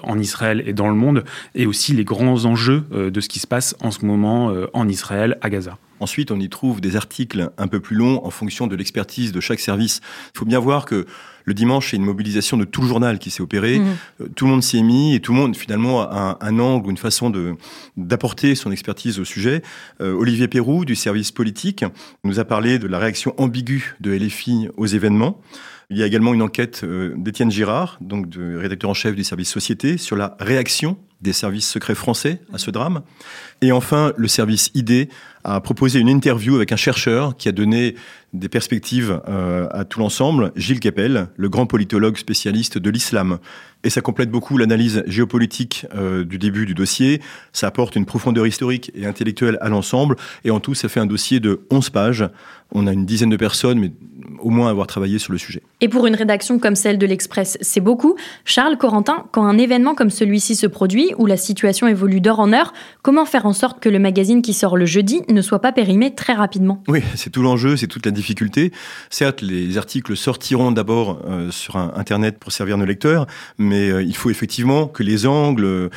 en 0.03 0.19
Israël 0.19 0.63
et 0.65 0.73
dans 0.73 0.89
le 0.89 0.95
monde 0.95 1.23
et 1.55 1.65
aussi 1.65 1.93
les 1.93 2.03
grands 2.03 2.45
enjeux 2.45 2.83
de 2.91 3.21
ce 3.21 3.29
qui 3.29 3.39
se 3.39 3.47
passe 3.47 3.75
en 3.81 3.91
ce 3.91 4.05
moment 4.05 4.53
en 4.73 4.87
Israël, 4.87 5.37
à 5.41 5.49
Gaza. 5.49 5.77
Ensuite, 5.99 6.31
on 6.31 6.39
y 6.39 6.49
trouve 6.49 6.81
des 6.81 6.95
articles 6.95 7.51
un 7.57 7.67
peu 7.67 7.79
plus 7.79 7.95
longs 7.95 8.21
en 8.23 8.29
fonction 8.29 8.67
de 8.67 8.75
l'expertise 8.75 9.31
de 9.31 9.39
chaque 9.39 9.59
service. 9.59 10.01
Il 10.33 10.39
faut 10.39 10.45
bien 10.45 10.59
voir 10.59 10.85
que 10.85 11.05
le 11.45 11.53
dimanche, 11.53 11.91
c'est 11.91 11.97
une 11.97 12.05
mobilisation 12.05 12.57
de 12.57 12.65
tout 12.65 12.81
le 12.81 12.87
journal 12.87 13.17
qui 13.17 13.31
s'est 13.31 13.41
opérée. 13.41 13.79
Mmh. 13.79 13.87
Euh, 14.21 14.27
tout 14.35 14.45
le 14.45 14.51
monde 14.51 14.63
s'y 14.63 14.77
est 14.77 14.83
mis 14.83 15.15
et 15.15 15.19
tout 15.19 15.33
le 15.33 15.39
monde, 15.39 15.55
finalement, 15.55 16.01
a 16.01 16.37
un, 16.41 16.59
angle 16.59 16.87
ou 16.87 16.89
une 16.91 16.97
façon 16.97 17.29
de, 17.29 17.55
d'apporter 17.97 18.55
son 18.55 18.71
expertise 18.71 19.19
au 19.19 19.25
sujet. 19.25 19.63
Euh, 20.01 20.13
Olivier 20.13 20.47
Perrou, 20.47 20.85
du 20.85 20.95
service 20.95 21.31
politique, 21.31 21.83
nous 22.23 22.39
a 22.39 22.45
parlé 22.45 22.79
de 22.79 22.87
la 22.87 22.99
réaction 22.99 23.33
ambiguë 23.37 23.95
de 23.99 24.11
LFI 24.11 24.69
aux 24.77 24.85
événements. 24.85 25.41
Il 25.89 25.97
y 25.97 26.03
a 26.03 26.05
également 26.05 26.35
une 26.35 26.43
enquête 26.43 26.81
euh, 26.83 27.15
d'Étienne 27.17 27.49
Girard, 27.49 27.97
donc 27.99 28.29
de 28.29 28.55
rédacteur 28.55 28.91
en 28.91 28.93
chef 28.93 29.15
du 29.15 29.23
service 29.23 29.49
Société, 29.49 29.97
sur 29.97 30.15
la 30.15 30.37
réaction 30.39 30.97
des 31.21 31.33
services 31.33 31.67
secrets 31.67 31.95
français 31.95 32.41
à 32.53 32.57
ce 32.57 32.71
drame. 32.71 33.01
Et 33.61 33.71
enfin, 33.71 34.13
le 34.15 34.27
service 34.27 34.71
ID 34.73 35.09
a 35.43 35.59
proposé 35.61 35.99
une 35.99 36.09
interview 36.09 36.55
avec 36.55 36.71
un 36.71 36.77
chercheur 36.77 37.35
qui 37.37 37.49
a 37.49 37.51
donné 37.51 37.95
des 38.33 38.49
perspectives 38.49 39.21
euh, 39.27 39.67
à 39.71 39.85
tout 39.85 39.99
l'ensemble, 39.99 40.51
Gilles 40.55 40.79
Keppel, 40.79 41.29
le 41.35 41.49
grand 41.49 41.65
politologue 41.65 42.17
spécialiste 42.17 42.77
de 42.77 42.89
l'islam. 42.89 43.39
Et 43.83 43.89
ça 43.89 44.01
complète 44.01 44.29
beaucoup 44.29 44.57
l'analyse 44.57 45.03
géopolitique 45.07 45.85
euh, 45.95 46.25
du 46.25 46.37
début 46.37 46.65
du 46.65 46.73
dossier. 46.73 47.21
Ça 47.53 47.67
apporte 47.67 47.95
une 47.95 48.05
profondeur 48.05 48.45
historique 48.45 48.91
et 48.93 49.05
intellectuelle 49.05 49.57
à 49.61 49.69
l'ensemble. 49.69 50.17
Et 50.43 50.51
en 50.51 50.59
tout, 50.59 50.73
ça 50.73 50.89
fait 50.89 50.99
un 50.99 51.05
dossier 51.05 51.39
de 51.39 51.61
11 51.71 51.89
pages. 51.89 52.29
On 52.71 52.87
a 52.87 52.93
une 52.93 53.05
dizaine 53.05 53.29
de 53.29 53.37
personnes, 53.37 53.79
mais 53.79 53.91
au 54.39 54.49
moins 54.49 54.69
avoir 54.69 54.85
travaillé 54.85 55.17
sur 55.17 55.31
le 55.31 55.37
sujet. 55.37 55.63
Et 55.81 55.87
pour 55.87 56.05
une 56.07 56.15
rédaction 56.15 56.59
comme 56.59 56.75
celle 56.75 56.97
de 56.97 57.05
l'Express, 57.05 57.57
c'est 57.61 57.79
beaucoup. 57.79 58.15
Charles 58.43 58.77
Corentin, 58.77 59.25
quand 59.31 59.45
un 59.45 59.57
événement 59.57 59.95
comme 59.95 60.09
celui-ci 60.09 60.55
se 60.55 60.67
produit, 60.67 61.13
où 61.17 61.25
la 61.25 61.37
situation 61.37 61.87
évolue 61.87 62.21
d'heure 62.21 62.39
en 62.39 62.51
heure, 62.51 62.73
comment 63.01 63.25
faire 63.25 63.45
en 63.45 63.53
sorte 63.53 63.79
que 63.79 63.89
le 63.89 63.97
magazine 63.97 64.41
qui 64.41 64.53
sort 64.53 64.77
le 64.77 64.85
jeudi 64.85 65.21
ne 65.29 65.41
soit 65.41 65.59
pas 65.61 65.71
périmé 65.71 66.13
très 66.13 66.33
rapidement? 66.33 66.83
Oui, 66.87 67.01
c'est 67.15 67.31
tout 67.31 67.41
l'enjeu, 67.41 67.77
c'est 67.77 67.87
toute 67.87 68.05
la 68.05 68.11
difficulté. 68.19 68.71
Certes, 69.09 69.41
les 69.41 69.77
articles 69.77 70.15
sortiront 70.15 70.71
d'abord 70.71 71.21
euh, 71.27 71.51
sur 71.51 71.77
Internet 71.77 72.37
pour 72.37 72.51
servir 72.51 72.77
nos 72.77 72.85
lecteurs, 72.85 73.27
mais 73.57 73.89
euh, 73.89 74.03
il 74.03 74.15
faut 74.15 74.29
effectivement 74.29 74.87
que 74.87 75.03
les 75.03 75.25
angles 75.25 75.65
euh, 75.65 75.89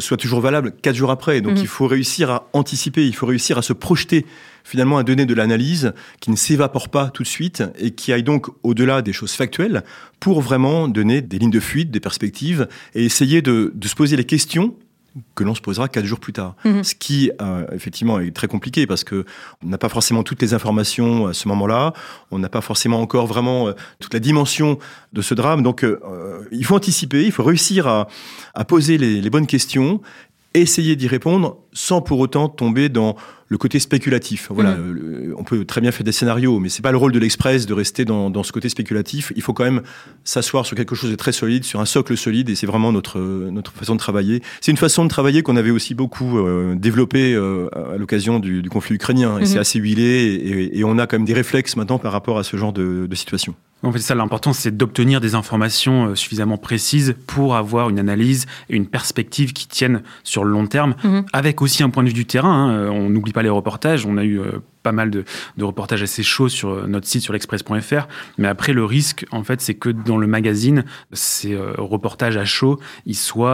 soient 0.00 0.16
toujours 0.16 0.40
valables 0.40 0.72
quatre 0.72 0.96
jours 0.96 1.10
après. 1.10 1.40
Donc 1.40 1.52
mhm. 1.52 1.62
il 1.62 1.68
faut 1.68 1.86
réussir 1.86 2.30
à 2.30 2.48
anticiper, 2.52 3.06
il 3.06 3.14
faut 3.14 3.26
réussir 3.26 3.58
à 3.58 3.62
se 3.62 3.72
projeter 3.72 4.26
finalement 4.64 4.98
à 4.98 5.02
donner 5.02 5.24
de 5.24 5.34
l'analyse 5.34 5.94
qui 6.20 6.30
ne 6.30 6.36
s'évapore 6.36 6.90
pas 6.90 7.08
tout 7.08 7.22
de 7.22 7.28
suite 7.28 7.62
et 7.78 7.92
qui 7.92 8.12
aille 8.12 8.22
donc 8.22 8.48
au-delà 8.62 9.00
des 9.00 9.14
choses 9.14 9.32
factuelles 9.32 9.82
pour 10.20 10.42
vraiment 10.42 10.88
donner 10.88 11.22
des 11.22 11.38
lignes 11.38 11.50
de 11.50 11.60
fuite, 11.60 11.90
des 11.90 12.00
perspectives 12.00 12.68
et 12.94 13.04
essayer 13.04 13.40
de, 13.40 13.72
de 13.74 13.88
se 13.88 13.94
poser 13.94 14.16
les 14.16 14.24
questions 14.24 14.74
que 15.34 15.44
l'on 15.44 15.54
se 15.54 15.60
posera 15.60 15.88
quatre 15.88 16.04
jours 16.04 16.20
plus 16.20 16.32
tard. 16.32 16.54
Mhm. 16.64 16.84
Ce 16.84 16.94
qui, 16.94 17.30
euh, 17.40 17.66
effectivement, 17.72 18.20
est 18.20 18.34
très 18.34 18.46
compliqué 18.46 18.86
parce 18.86 19.04
que 19.04 19.24
on 19.64 19.68
n'a 19.68 19.78
pas 19.78 19.88
forcément 19.88 20.22
toutes 20.22 20.42
les 20.42 20.54
informations 20.54 21.26
à 21.26 21.32
ce 21.32 21.48
moment-là. 21.48 21.92
On 22.30 22.38
n'a 22.38 22.48
pas 22.48 22.60
forcément 22.60 23.00
encore 23.00 23.26
vraiment 23.26 23.68
euh, 23.68 23.72
toute 24.00 24.14
la 24.14 24.20
dimension 24.20 24.78
de 25.12 25.22
ce 25.22 25.34
drame. 25.34 25.62
Donc, 25.62 25.84
euh, 25.84 26.46
il 26.52 26.64
faut 26.64 26.76
anticiper, 26.76 27.24
il 27.24 27.32
faut 27.32 27.44
réussir 27.44 27.86
à, 27.86 28.08
à 28.54 28.64
poser 28.64 28.98
les, 28.98 29.20
les 29.20 29.30
bonnes 29.30 29.46
questions, 29.46 30.00
essayer 30.54 30.96
d'y 30.96 31.06
répondre 31.06 31.58
sans 31.72 32.00
pour 32.00 32.18
autant 32.18 32.48
tomber 32.48 32.88
dans 32.88 33.16
le 33.48 33.58
côté 33.58 33.78
spéculatif. 33.78 34.48
Voilà, 34.50 34.74
mm. 34.74 35.34
on 35.36 35.44
peut 35.44 35.64
très 35.64 35.80
bien 35.80 35.90
faire 35.90 36.04
des 36.04 36.12
scénarios, 36.12 36.58
mais 36.58 36.68
c'est 36.68 36.82
pas 36.82 36.90
le 36.90 36.98
rôle 36.98 37.12
de 37.12 37.18
l'Express 37.18 37.66
de 37.66 37.74
rester 37.74 38.04
dans, 38.04 38.30
dans, 38.30 38.42
ce 38.42 38.52
côté 38.52 38.68
spéculatif. 38.68 39.32
Il 39.36 39.42
faut 39.42 39.52
quand 39.52 39.64
même 39.64 39.82
s'asseoir 40.24 40.66
sur 40.66 40.76
quelque 40.76 40.94
chose 40.94 41.10
de 41.10 41.16
très 41.16 41.32
solide, 41.32 41.64
sur 41.64 41.80
un 41.80 41.86
socle 41.86 42.16
solide, 42.16 42.50
et 42.50 42.54
c'est 42.54 42.66
vraiment 42.66 42.92
notre 42.92 43.18
notre 43.18 43.72
façon 43.72 43.94
de 43.94 44.00
travailler. 44.00 44.42
C'est 44.60 44.70
une 44.70 44.76
façon 44.76 45.04
de 45.04 45.08
travailler 45.08 45.42
qu'on 45.42 45.56
avait 45.56 45.70
aussi 45.70 45.94
beaucoup 45.94 46.38
euh, 46.38 46.74
développée 46.74 47.34
euh, 47.34 47.68
à 47.74 47.96
l'occasion 47.96 48.38
du, 48.38 48.62
du, 48.62 48.70
conflit 48.70 48.96
ukrainien, 48.96 49.38
et 49.38 49.42
mm-hmm. 49.42 49.46
c'est 49.46 49.58
assez 49.58 49.78
huilé, 49.78 50.04
et, 50.04 50.78
et, 50.78 50.84
on 50.84 50.98
a 50.98 51.06
quand 51.06 51.16
même 51.16 51.26
des 51.26 51.34
réflexes 51.34 51.76
maintenant 51.76 51.98
par 51.98 52.12
rapport 52.12 52.38
à 52.38 52.44
ce 52.44 52.56
genre 52.56 52.72
de, 52.72 53.06
de 53.06 53.14
situation. 53.14 53.54
En 53.82 53.92
fait, 53.92 54.00
ça, 54.00 54.14
l'important, 54.14 54.52
c'est 54.52 54.76
d'obtenir 54.76 55.20
des 55.20 55.34
informations 55.34 56.06
euh, 56.06 56.14
suffisamment 56.16 56.56
précises 56.56 57.14
pour 57.26 57.54
avoir 57.54 57.90
une 57.90 57.98
analyse 57.98 58.46
et 58.68 58.76
une 58.76 58.86
perspective 58.86 59.52
qui 59.52 59.68
tiennent 59.68 60.02
sur 60.24 60.44
le 60.44 60.50
long 60.50 60.66
terme, 60.66 60.96
mm-hmm. 61.04 61.26
avec 61.32 61.62
aussi 61.62 61.82
un 61.82 61.90
point 61.90 62.02
de 62.02 62.08
vue 62.08 62.14
du 62.14 62.26
terrain. 62.26 62.70
Hein. 62.70 62.90
On 62.90 63.08
n'oublie 63.08 63.32
pas 63.32 63.42
les 63.42 63.48
reportages. 63.48 64.04
On 64.04 64.16
a 64.16 64.24
eu 64.24 64.40
euh, 64.40 64.58
pas 64.82 64.92
mal 64.92 65.10
de, 65.10 65.24
reportages 65.60 66.02
assez 66.02 66.22
chauds 66.22 66.48
sur 66.48 66.70
euh, 66.70 66.86
notre 66.86 67.06
site 67.06 67.22
sur 67.22 67.32
l'express.fr. 67.32 68.08
Mais 68.38 68.48
après, 68.48 68.72
le 68.72 68.84
risque, 68.84 69.26
en 69.30 69.44
fait, 69.44 69.60
c'est 69.60 69.74
que 69.74 69.90
dans 69.90 70.16
le 70.16 70.26
magazine, 70.26 70.84
ces 71.12 71.54
euh, 71.54 71.72
reportages 71.76 72.36
à 72.36 72.44
chaud, 72.44 72.78
ils 73.06 73.16
soient 73.16 73.48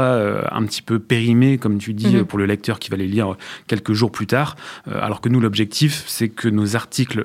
un 0.53 0.65
petit 0.65 0.83
peu 0.83 0.99
périmés, 0.99 1.59
comme 1.59 1.79
tu 1.79 1.95
dis, 1.95 2.17
mhm. 2.17 2.25
pour 2.25 2.39
le 2.39 2.47
lecteur 2.47 2.79
qui 2.79 2.91
va 2.91 2.97
les 2.97 3.07
lire 3.07 3.37
quelques 3.67 3.93
jours 3.93 4.11
plus 4.11 4.27
tard. 4.27 4.57
alors 4.87 5.21
que 5.21 5.29
nous, 5.29 5.41
l'objectif, 5.41 6.05
c'est 6.07 6.29
que 6.29 6.49
nos 6.49 6.77
articles 6.77 7.25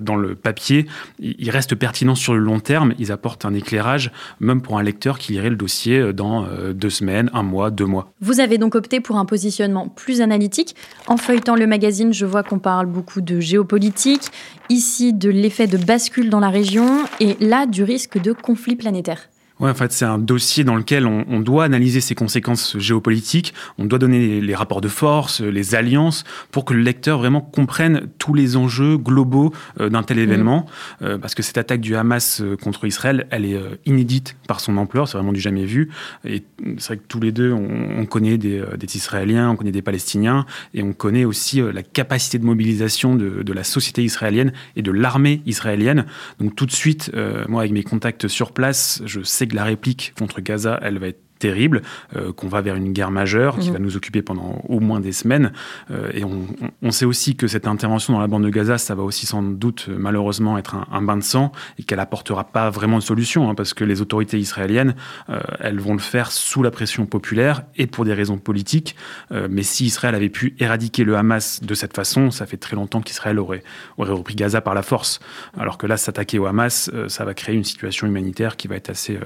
dans 0.00 0.16
le 0.16 0.34
papier, 0.34 0.86
ils 1.18 1.50
restent 1.50 1.74
pertinents 1.74 2.14
sur 2.14 2.34
le 2.34 2.40
long 2.40 2.60
terme. 2.60 2.94
Ils 2.98 3.12
apportent 3.12 3.44
un 3.44 3.54
éclairage, 3.54 4.10
même 4.40 4.62
pour 4.62 4.78
un 4.78 4.82
lecteur 4.82 5.18
qui 5.18 5.32
lirait 5.32 5.50
le 5.50 5.56
dossier 5.56 6.12
dans 6.12 6.46
deux 6.72 6.90
semaines, 6.90 7.30
un 7.32 7.42
mois, 7.42 7.70
deux 7.70 7.86
mois. 7.86 8.12
Vous 8.20 8.40
avez 8.40 8.58
donc 8.58 8.74
opté 8.74 9.00
pour 9.00 9.16
un 9.16 9.24
positionnement 9.24 9.88
plus 9.88 10.20
analytique. 10.20 10.74
En 11.06 11.16
feuilletant 11.16 11.56
le 11.56 11.66
magazine, 11.66 12.12
je 12.12 12.26
vois 12.26 12.42
qu'on 12.42 12.58
parle 12.58 12.86
beaucoup 12.86 13.20
de 13.20 13.39
géopolitique, 13.40 14.28
ici 14.68 15.12
de 15.12 15.30
l'effet 15.30 15.66
de 15.66 15.78
bascule 15.78 16.30
dans 16.30 16.40
la 16.40 16.50
région 16.50 17.04
et 17.18 17.36
là 17.40 17.66
du 17.66 17.82
risque 17.82 18.20
de 18.20 18.32
conflit 18.32 18.76
planétaire. 18.76 19.29
Ouais, 19.60 19.68
en 19.68 19.74
fait, 19.74 19.92
c'est 19.92 20.06
un 20.06 20.18
dossier 20.18 20.64
dans 20.64 20.74
lequel 20.74 21.06
on, 21.06 21.40
doit 21.40 21.64
analyser 21.64 22.00
ses 22.00 22.14
conséquences 22.14 22.78
géopolitiques, 22.78 23.52
on 23.78 23.84
doit 23.84 23.98
donner 23.98 24.40
les, 24.40 24.54
rapports 24.54 24.80
de 24.80 24.88
force, 24.88 25.42
les 25.42 25.74
alliances, 25.74 26.24
pour 26.50 26.64
que 26.64 26.72
le 26.72 26.80
lecteur 26.80 27.18
vraiment 27.18 27.42
comprenne 27.42 28.08
tous 28.18 28.32
les 28.32 28.56
enjeux 28.56 28.96
globaux 28.96 29.52
euh, 29.78 29.90
d'un 29.90 30.02
tel 30.02 30.16
mmh. 30.16 30.20
événement. 30.20 30.66
Euh, 31.02 31.18
parce 31.18 31.34
que 31.34 31.42
cette 31.42 31.58
attaque 31.58 31.80
du 31.80 31.94
Hamas 31.94 32.40
euh, 32.40 32.56
contre 32.56 32.86
Israël, 32.86 33.26
elle 33.30 33.44
est 33.44 33.60
inédite 33.84 34.36
par 34.48 34.60
son 34.60 34.78
ampleur, 34.78 35.08
c'est 35.08 35.18
vraiment 35.18 35.32
du 35.32 35.40
jamais 35.40 35.66
vu. 35.66 35.90
Et 36.24 36.42
c'est 36.78 36.86
vrai 36.86 36.96
que 36.96 37.06
tous 37.06 37.20
les 37.20 37.32
deux, 37.32 37.52
on, 37.52 38.06
connaît 38.06 38.38
des, 38.38 38.62
Israéliens, 38.94 39.50
on 39.50 39.56
connaît 39.56 39.72
des 39.72 39.82
Palestiniens, 39.82 40.46
et 40.72 40.82
on 40.82 40.94
connaît 40.94 41.26
aussi 41.26 41.60
la 41.60 41.82
capacité 41.82 42.38
de 42.38 42.44
mobilisation 42.44 43.14
de, 43.14 43.42
de, 43.42 43.52
la 43.52 43.64
société 43.64 44.02
israélienne 44.02 44.52
et 44.76 44.82
de 44.82 44.90
l'armée 44.90 45.42
israélienne. 45.44 46.06
Donc 46.38 46.56
tout 46.56 46.66
de 46.66 46.72
suite, 46.72 47.12
moi, 47.48 47.62
avec 47.62 47.72
mes 47.72 47.82
contacts 47.82 48.28
sur 48.28 48.52
place, 48.52 49.02
je 49.04 49.22
sais 49.22 49.46
la 49.54 49.64
réplique 49.64 50.14
contre 50.18 50.40
Gaza, 50.40 50.78
elle 50.82 50.98
va 50.98 51.08
être 51.08 51.22
terrible, 51.40 51.82
euh, 52.14 52.32
qu'on 52.32 52.46
va 52.46 52.60
vers 52.60 52.76
une 52.76 52.92
guerre 52.92 53.10
majeure 53.10 53.58
qui 53.58 53.68
mhm. 53.68 53.72
va 53.72 53.78
nous 53.80 53.96
occuper 53.96 54.22
pendant 54.22 54.62
au 54.68 54.78
moins 54.78 55.00
des 55.00 55.10
semaines. 55.10 55.52
Euh, 55.90 56.10
et 56.14 56.22
on, 56.24 56.90
sait 56.92 57.04
aussi 57.04 57.34
que 57.34 57.46
cette 57.48 57.66
intervention 57.66 58.12
dans 58.12 58.20
la 58.20 58.26
bande 58.26 58.44
de 58.44 58.50
Gaza, 58.50 58.76
ça 58.76 58.94
va 58.94 59.02
aussi 59.02 59.26
sans 59.26 59.42
doute 59.42 59.88
malheureusement 59.88 60.58
être 60.58 60.76
un, 60.90 61.02
bain 61.02 61.16
de 61.16 61.22
sang 61.22 61.50
et 61.78 61.82
qu'elle 61.82 62.00
apportera 62.00 62.44
pas 62.44 62.68
vraiment 62.68 62.98
de 62.98 63.02
solution 63.02 63.48
hein, 63.48 63.54
parce 63.54 63.74
que 63.74 63.84
les 63.84 64.00
autorités 64.00 64.38
israéliennes, 64.38 64.94
euh, 65.30 65.40
elles 65.60 65.80
vont 65.80 65.94
le 65.94 66.00
faire 66.00 66.30
sous 66.30 66.62
la 66.62 66.70
pression 66.70 67.06
populaire 67.06 67.62
et 67.76 67.86
pour 67.86 68.04
des 68.04 68.12
raisons 68.12 68.38
politiques. 68.38 68.96
mais 69.30 69.62
si 69.62 69.86
Israël 69.86 70.14
avait 70.14 70.28
pu 70.28 70.54
éradiquer 70.58 71.04
le 71.04 71.16
Hamas 71.16 71.62
de 71.62 71.74
cette 71.74 71.94
façon, 71.94 72.30
ça 72.30 72.44
fait 72.44 72.56
très 72.58 72.76
longtemps 72.76 73.00
qu'Israël 73.00 73.38
aurait, 73.38 73.62
aurait 73.96 74.12
repris 74.12 74.34
Gaza 74.34 74.60
par 74.60 74.74
la 74.74 74.82
force. 74.82 75.20
Alors 75.56 75.78
que 75.78 75.86
là, 75.86 75.96
s'attaquer 75.96 76.38
au 76.38 76.46
Hamas, 76.46 76.90
ça 77.08 77.24
va 77.24 77.34
créer 77.34 77.54
une 77.54 77.64
situation 77.64 78.06
humanitaire 78.06 78.56
qui 78.56 78.68
va 78.68 78.76
être 78.76 78.90
assez 78.90 79.18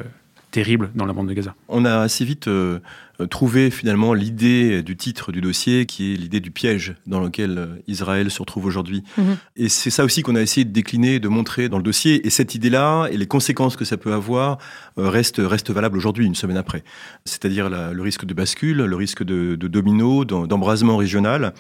terrible 0.55 0.93
dans 0.95 1.05
la 1.05 1.13
bande 1.13 1.29
de 1.29 1.35
Gaza. 1.35 1.57
On 1.69 1.85
a 1.85 1.99
assez 1.99 2.25
vite 2.25 2.47
euh, 2.47 2.79
trouvé 3.31 3.71
finalement 3.71 4.15
l'idée 4.15 4.83
du 4.83 4.97
titre 4.97 5.33
du 5.33 5.41
dossier, 5.41 5.87
qui 5.87 6.13
est 6.13 6.17
l'idée 6.17 6.41
du 6.41 6.51
piège 6.51 6.95
dans 7.07 7.21
lequel 7.21 7.59
euh, 7.59 7.67
Israël 7.87 8.31
se 8.31 8.41
retrouve 8.41 8.67
aujourd'hui. 8.67 9.03
Mhm. 9.17 9.37
Et 9.57 9.69
c'est 9.69 9.91
ça 9.91 10.05
aussi 10.05 10.23
qu'on 10.23 10.35
a 10.35 10.43
essayé 10.43 10.65
de 10.65 10.73
décliner, 10.73 11.21
de 11.21 11.29
montrer 11.29 11.69
dans 11.69 11.77
le 11.77 11.83
dossier. 11.83 12.27
Et 12.27 12.31
cette 12.31 12.55
idée-là 12.55 13.07
et 13.11 13.17
les 13.17 13.27
conséquences 13.27 13.77
que 13.77 13.85
ça 13.85 13.97
peut 13.97 14.13
avoir 14.13 14.59
euh, 14.99 15.09
restent, 15.09 15.41
restent 15.43 15.71
valables 15.71 15.97
aujourd'hui, 15.97 16.27
une 16.27 16.35
semaine 16.35 16.57
après. 16.57 16.83
C'est-à-dire 17.25 17.71
le 17.71 18.03
risque 18.03 18.25
de 18.25 18.35
bascule, 18.35 18.79
le 18.79 18.97
risque 18.97 19.23
de, 19.23 19.55
de 19.55 19.69
domino, 19.69 20.25
d'embrasement 20.25 20.97
régional, 20.97 21.55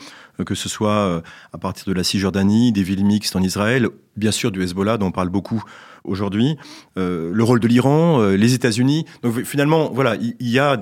que 0.45 0.55
ce 0.55 0.69
soit 0.69 1.23
à 1.53 1.59
partir 1.59 1.85
de 1.87 1.93
la 1.93 2.05
Cisjordanie, 2.05 2.73
des 2.73 2.83
villes 2.83 3.05
mixtes 3.05 3.37
en 3.37 3.43
Israël, 3.43 3.89
bien 4.17 4.33
sûr 4.33 4.51
du 4.51 4.63
Hezbollah 4.63 4.99
dont 4.99 5.07
on 5.07 5.13
parle 5.13 5.29
beaucoup 5.29 5.63
aujourd'hui, 6.05 6.57
euh, 6.99 7.31
le 7.33 7.45
rôle 7.45 7.61
de 7.61 7.67
l'Iran, 7.67 8.21
euh, 8.21 8.37
les 8.37 8.55
États-Unis. 8.55 9.07
Donc 9.23 9.43
finalement, 9.43 9.91
voilà, 9.93 10.17
il 10.17 10.49
y, 10.49 10.59
a 10.59 10.79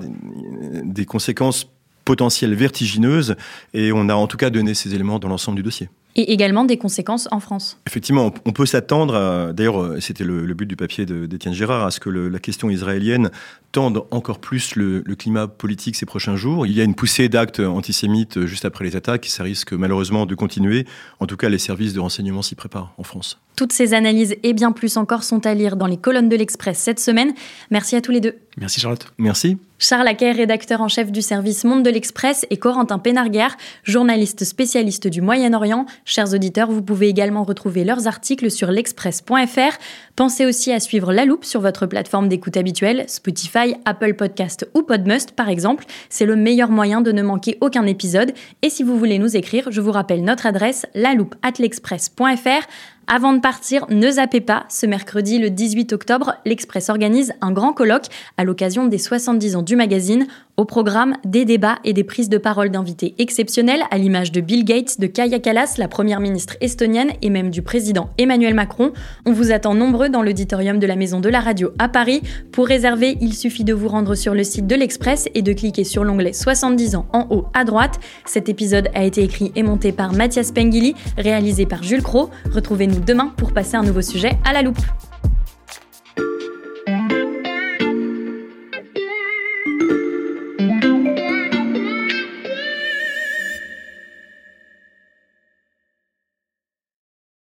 des 0.83 1.05
conséquences 1.05 1.69
potentielles 2.05 2.53
vertigineuses 2.53 3.35
et 3.73 3.91
on 3.91 4.09
a 4.09 4.15
en 4.15 4.27
tout 4.27 4.37
cas 4.37 4.49
donné 4.49 4.73
ces 4.73 4.93
éléments 4.93 5.19
dans 5.19 5.29
l'ensemble 5.29 5.55
du 5.55 5.63
dossier 5.63 5.89
et 6.15 6.31
également 6.31 6.63
des 6.63 6.77
conséquences 6.77 7.27
en 7.31 7.39
France. 7.39 7.79
Effectivement, 7.87 8.31
on 8.45 8.51
peut 8.51 8.65
s'attendre, 8.65 9.51
d'ailleurs 9.53 9.81
euh, 9.81 9.99
c'était 9.99 10.23
le, 10.23 10.53
but 10.53 10.65
du 10.67 10.75
papier 10.75 11.05
d'Étienne 11.05 11.53
Gérard, 11.53 11.85
à 11.85 11.91
ce 11.91 11.99
que 11.99 12.09
la 12.09 12.39
question 12.39 12.69
israélienne 12.69 13.31
tende 13.71 14.05
encore 14.11 14.39
plus 14.39 14.75
le, 14.75 15.01
climat 15.17 15.47
politique 15.47 15.95
ces 15.95 16.05
prochains 16.05 16.35
jours. 16.35 16.67
Il 16.67 16.73
y 16.73 16.81
a 16.81 16.83
une 16.83 16.95
poussée 16.95 17.29
d'actes 17.29 17.59
antisémites 17.59 18.45
juste 18.45 18.65
après 18.65 18.85
les 18.85 18.95
attaques, 18.95 19.25
et 19.25 19.29
ça 19.29 19.43
risque 19.43 19.73
malheureusement 19.73 20.25
de 20.25 20.35
continuer. 20.35 20.85
En 21.19 21.25
tout 21.25 21.37
cas, 21.37 21.49
les 21.49 21.57
services 21.57 21.93
de 21.93 21.99
renseignement 21.99 22.41
s'y 22.41 22.55
préparent 22.55 22.93
en 22.97 23.03
France. 23.03 23.39
Toutes 23.55 23.71
ces 23.71 23.93
analyses 23.93 24.35
et 24.43 24.53
bien 24.53 24.71
plus 24.71 24.97
encore 24.97 25.23
sont 25.23 25.45
à 25.45 25.53
lire 25.53 25.75
dans 25.75 25.87
les 25.87 25.97
colonnes 25.97 26.29
de 26.29 26.35
l'Express 26.35 26.77
cette 26.77 26.99
semaine. 26.99 27.33
Merci 27.69 27.95
à 27.95 28.01
tous 28.01 28.11
les 28.11 28.21
deux. 28.21 28.35
Merci 28.57 28.79
Charlotte. 28.79 29.07
Merci. 29.17 29.57
Charles 29.79 30.07
Acker, 30.07 30.31
rédacteur 30.31 30.79
en 30.79 30.87
chef 30.87 31.11
du 31.11 31.21
service 31.21 31.65
Monde 31.65 31.83
de 31.83 31.89
l'Express, 31.89 32.45
et 32.49 32.55
Corentin 32.55 32.99
Pénarguer, 32.99 33.49
journaliste 33.83 34.45
spécialiste 34.45 35.07
du 35.07 35.21
Moyen-Orient. 35.21 35.85
Chers 36.05 36.33
auditeurs, 36.33 36.71
vous 36.71 36.81
pouvez 36.81 37.09
également 37.09 37.43
retrouver 37.43 37.83
leurs 37.83 38.07
articles 38.07 38.49
sur 38.49 38.71
l'express.fr. 38.71 39.77
Pensez 40.15 40.45
aussi 40.45 40.71
à 40.71 40.79
suivre 40.79 41.11
La 41.11 41.25
Loupe 41.25 41.43
sur 41.43 41.59
votre 41.59 41.85
plateforme 41.85 42.29
d'écoute 42.29 42.55
habituelle, 42.55 43.03
Spotify, 43.07 43.75
Apple 43.83 44.13
Podcast 44.13 44.69
ou 44.73 44.83
Podmust 44.83 45.31
par 45.31 45.49
exemple. 45.49 45.85
C'est 46.09 46.25
le 46.25 46.37
meilleur 46.37 46.69
moyen 46.69 47.01
de 47.01 47.11
ne 47.11 47.21
manquer 47.21 47.57
aucun 47.59 47.85
épisode. 47.85 48.31
Et 48.61 48.69
si 48.69 48.83
vous 48.83 48.97
voulez 48.97 49.19
nous 49.19 49.35
écrire, 49.35 49.69
je 49.69 49.81
vous 49.81 49.91
rappelle 49.91 50.23
notre 50.23 50.45
adresse, 50.45 50.85
l'express.fr. 50.93 52.67
Avant 53.07 53.33
de 53.33 53.39
partir, 53.39 53.85
ne 53.89 54.11
zappez 54.11 54.39
pas, 54.39 54.65
ce 54.69 54.85
mercredi 54.85 55.37
le 55.37 55.49
18 55.49 55.91
octobre, 55.91 56.35
l'Express 56.45 56.89
organise 56.89 57.33
un 57.41 57.51
grand 57.51 57.73
colloque 57.73 58.07
à 58.37 58.45
l'occasion 58.45 58.85
des 58.85 58.97
70 58.97 59.57
ans 59.57 59.61
du 59.61 59.75
magazine. 59.75 60.27
Au 60.55 60.65
programme, 60.65 61.15
des 61.25 61.45
débats 61.45 61.79
et 61.83 61.93
des 61.93 62.03
prises 62.03 62.29
de 62.29 62.37
parole 62.37 62.69
d'invités 62.69 63.15
exceptionnels, 63.17 63.81
à 63.89 63.97
l'image 63.97 64.31
de 64.31 64.39
Bill 64.39 64.63
Gates, 64.63 64.99
de 64.99 65.07
Kaya 65.07 65.39
Kallas, 65.39 65.75
la 65.79 65.87
première 65.87 66.19
ministre 66.19 66.57
estonienne, 66.61 67.09
et 67.23 67.31
même 67.31 67.49
du 67.49 67.63
président 67.63 68.11
Emmanuel 68.19 68.53
Macron. 68.53 68.93
On 69.25 69.31
vous 69.31 69.51
attend 69.51 69.73
nombreux 69.73 70.09
dans 70.09 70.21
l'auditorium 70.21 70.77
de 70.77 70.85
la 70.85 70.95
Maison 70.95 71.19
de 71.19 71.27
la 71.27 71.39
Radio 71.39 71.71
à 71.79 71.89
Paris. 71.89 72.21
Pour 72.51 72.67
réserver, 72.67 73.17
il 73.19 73.33
suffit 73.33 73.63
de 73.63 73.73
vous 73.73 73.87
rendre 73.87 74.13
sur 74.13 74.35
le 74.35 74.43
site 74.43 74.67
de 74.67 74.75
l'Express 74.75 75.27
et 75.33 75.41
de 75.41 75.53
cliquer 75.53 75.83
sur 75.83 76.03
l'onglet 76.03 76.33
70 76.33 76.97
ans 76.97 77.07
en 77.13 77.25
haut 77.31 77.47
à 77.55 77.63
droite. 77.63 77.99
Cet 78.25 78.47
épisode 78.47 78.89
a 78.93 79.03
été 79.03 79.23
écrit 79.23 79.51
et 79.55 79.63
monté 79.63 79.91
par 79.91 80.13
Mathias 80.13 80.51
Pengili, 80.51 80.93
réalisé 81.17 81.65
par 81.65 81.81
Jules 81.81 82.03
Cro. 82.03 82.29
Retrouvez-nous 82.51 82.99
demain 82.99 83.33
pour 83.37 83.53
passer 83.53 83.75
un 83.75 83.83
nouveau 83.83 84.03
sujet 84.03 84.37
à 84.45 84.53
la 84.53 84.61
loupe. 84.61 84.77